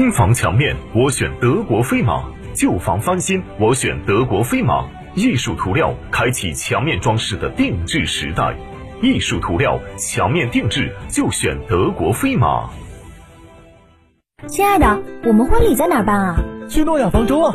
[0.00, 4.82] 新房墙面，我选德国飞马；旧房翻新，我选德国飞马。
[5.14, 8.56] 艺术涂料开启墙面装饰的定制时代，
[9.02, 12.70] 艺术涂料墙面定制就选德国飞马。
[14.46, 16.36] 亲爱的，我们婚礼在哪儿办啊？
[16.66, 17.54] 去诺亚方舟啊！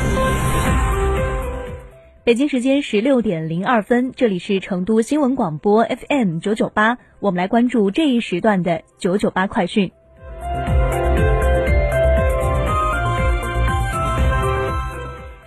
[2.23, 9.91] 北京时间十六点零二分，这里是成都新闻广播 FM 九九八，我们来关注这一时段的九九八快讯。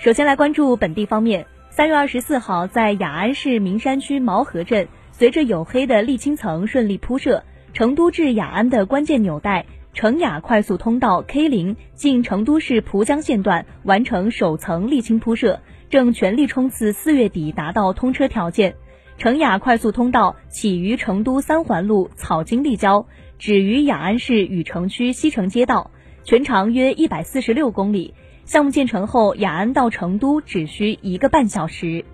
[0.01, 15.61] 首先来关注本地方面，三月二十四号，在雅安市名山区毛河镇，随着黝黑的沥青层顺利铺设，成都至雅安的关键纽带成雅快速通道 K 零进成都市蒲江县段完成首层沥青铺设。
[15.95, 18.75] 正全力冲刺四月底达到通车条件。
[19.17, 23.07] 成雅快速通道起于成都三环路草津立交，
[23.39, 25.93] 止于雅安市禹城区西城街道，
[26.25, 28.13] 全长约一百四十六公里。
[28.45, 32.05] 项目建成后，雅安到成都只需一个半小时。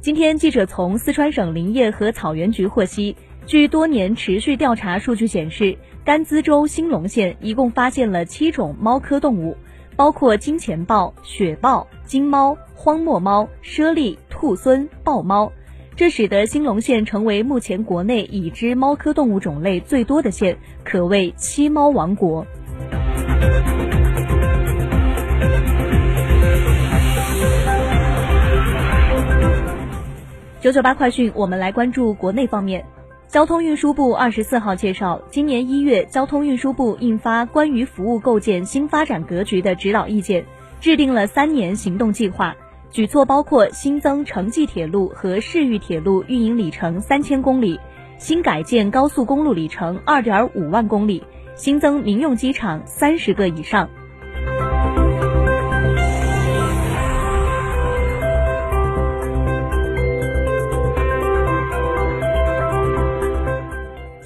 [0.00, 3.14] 今天，记者从四川省林业和草原局获悉，
[3.46, 5.78] 据多年持续调查数据显示。
[6.08, 9.58] 甘孜州兴隆县一共发现了七种猫科动物，
[9.94, 15.52] 包括金钱豹、雪豹、金猫、荒漠猫、猞猁、兔狲、豹猫，
[15.96, 22.46] 这使得兴隆县成为目前国内已知猫科动物种类最多的县，可谓七猫王国。
[30.62, 32.82] 九九八快讯，我们来关注国内方面。
[33.28, 40.42] 交通运输部二十四号介绍，今年一月，交通运输部印发《关于服务构建新发展格局的指导意见》，
[40.80, 42.56] 制定了三年行动计划，
[42.90, 47.78] 举措包括新增城际铁路和市域铁路运营里程三千公里，
[48.16, 51.22] 新改建高速公路里程二点五万公里，
[51.54, 53.90] 新增民用机场三十个以上。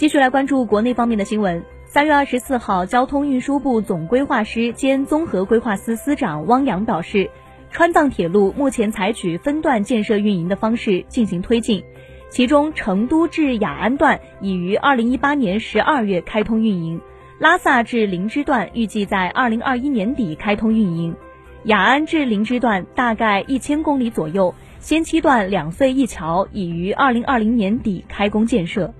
[0.02, 1.62] 继续来关注国内方面的新闻。
[1.86, 7.30] 三月二十四号，交通运输部总规划师兼综合规划司司长汪洋表示，
[7.70, 11.84] 川藏铁路目前采取分段建设运营的方式进行推进，
[12.30, 17.00] 其中成都至雅安段已于二零一八年十二月开通运营，
[17.38, 21.14] 拉萨至林芝段预计在二零二一年底开通运营，
[21.62, 28.92] 雅安至林芝段大概一千公里左右，先期段两隧一桥已于二零二零年底开工建设。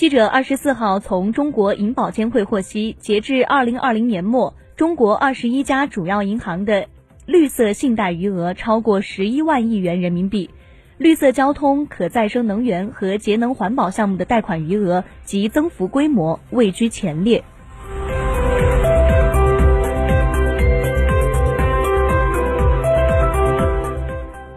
[0.00, 6.88] 记者二十四号从中国银保监会获悉，截至二零二零年末，中国二十一家主要银行的
[7.26, 10.48] 绿色信贷余额超过十一万亿元人民币，
[10.96, 17.44] 绿色交通、可再生能源和节能环保项目的贷款余额及增幅规模位居前列。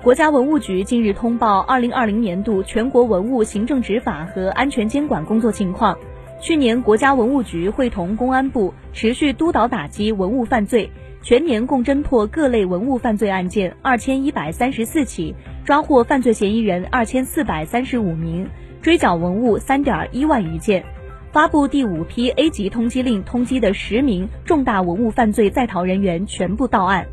[0.03, 5.97] 国家文物局近日通报二零二零年度全国文物行政执法和安全监管工作情况。
[6.41, 10.91] 去年，国家文物局会同公安部持续督导打击文物犯罪，
[11.21, 15.33] 全年共侦破各类文物犯罪案件二千一百三十四起，
[15.63, 18.45] 抓获犯罪嫌疑人二千四百三十五名，
[18.81, 20.83] 追缴文物三点一万余件。
[21.31, 27.07] 发布第五批 A 级通缉令，通缉的十名重大文物犯罪在逃人员全部到案。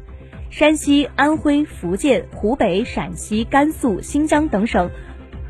[0.51, 4.91] 山西、安徽、福建、湖北、陕西、甘肃、新疆等省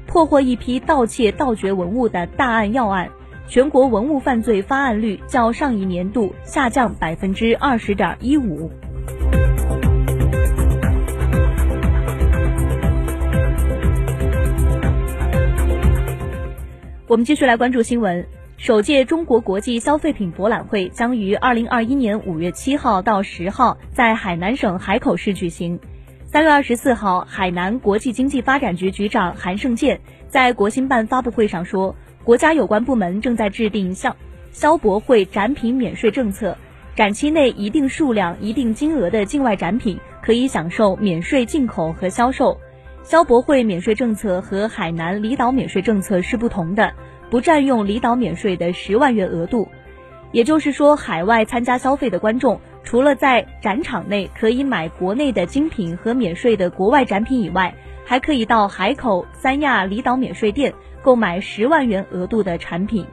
[0.06, 3.08] 破获一批盗窃、盗掘文物的大案要案，
[3.48, 8.70] 全国文物犯罪发案率较上一年度下降百分之二十点一五。
[17.06, 18.39] 我们继续来关注新闻。
[18.60, 25.80] 首届中国国际消费品博览会将于二零二一年五月七号到十号在海南省海口市举行。
[26.26, 29.98] 三月二十四号，海南国际经济发展局局长韩胜建
[30.28, 34.14] 在国新办发布会上说，国家有关部门正在制定消
[34.52, 36.58] 消博会展品免税政策，
[36.94, 42.60] 展期内一定数量、一定金额的境外展品可以享受免税进口和销售。
[43.04, 46.92] 消博会免税政策和海南离岛免税政策是不同的。
[47.30, 49.68] 不占用离岛免税的十万元额度，
[50.32, 57.72] 也就是说，海外参加消费的观众，除了在展场内可以买国内的精品和免税的国外展品以外，
[58.04, 63.06] 还可以到海口三亚离岛免税店购买十万元额度的产品。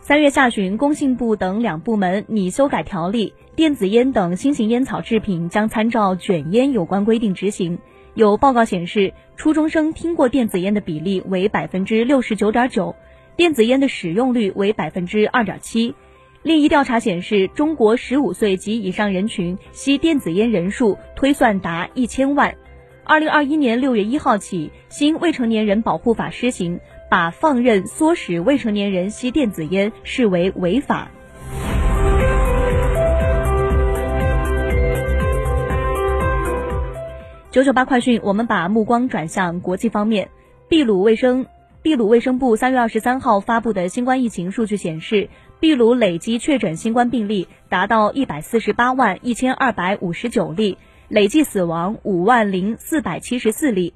[0.00, 3.34] 三月下旬，工信部等两部门拟修改条例。
[3.58, 7.80] 电子烟等新型烟草制品将参照卷烟有关规定执行。
[8.14, 12.94] 有报告显示，初中生听过电子烟的比例为百分之六十九点九，
[13.34, 15.92] 电子烟的使用率为百分之二点七。
[16.44, 22.54] 另一调查显示，中国十五岁及以上人群吸电子烟人数推算达一千万。
[23.02, 26.78] 二零二一年六月一号起，新未成年人保护法施行，
[27.10, 31.10] 把放任、唆使未成年人吸电子烟视为违法。
[37.58, 40.30] 九九八快讯，我们把目光转向国际方面。
[40.68, 41.46] 秘鲁卫生
[41.82, 45.28] 秘鲁卫生部三月二十三号发布的新冠疫情数据显示，
[45.58, 50.78] 秘鲁累计确诊新冠病例达到一百四十八万一千二百五十九例，
[51.08, 53.92] 累计死亡五万零四百七十四例。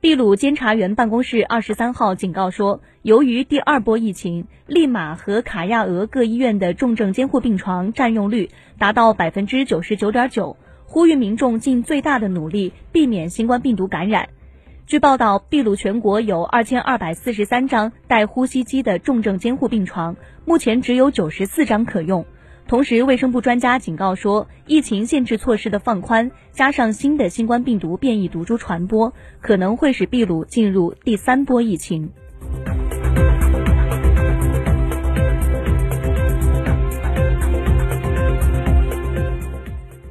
[0.00, 8.50] 秘鲁监察员办公室二十三号警告说，由于第二波疫情，利马和卡亚俄各医院的重症监护病床占用率
[8.80, 10.56] 达到百分之九十九点九。
[10.86, 14.28] 呼吁民众尽最大的努力避免新冠病毒感染。
[14.86, 22.24] 据报道，秘鲁全国有二千二百四十三张带呼吸机的重症监护病床，目前只有九十四张可用。
[22.68, 32.10] 同时，卫生部专家警告说，疫情限制措施的放宽，加上新的新冠病毒变异毒株传播，可能会使秘鲁进入第三波疫情。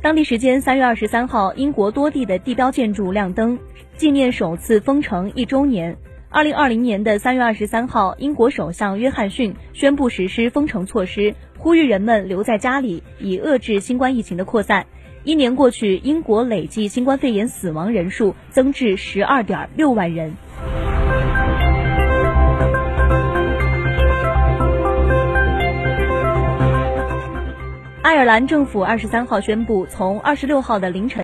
[0.06, 3.58] 当地时间三月二十三号，英国多地的地标建筑亮灯，
[3.98, 5.98] 纪念首次封城一周年。
[6.30, 14.86] 二零二零年的三月二十三号，英国首相约翰逊宣布实施封城措施，呼吁人们留在家里，以遏制新冠疫情的扩散。
[15.24, 20.36] 一年过去，英国累计新冠肺炎死亡人数增至十二点六万人。
[28.06, 31.14] 爱尔兰政府二十三号宣布，从二十六号的凌晨。